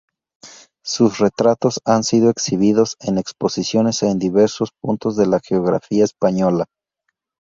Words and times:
Sus 0.83 1.19
retratos 1.19 1.79
han 1.85 2.03
sido 2.03 2.31
exhibidos 2.31 2.95
en 3.01 3.19
exposiciones 3.19 4.01
en 4.01 4.17
diversos 4.17 4.71
puntos 4.81 5.15
de 5.15 5.27
la 5.27 5.39
geografía 5.39 6.03
española. 6.05 6.65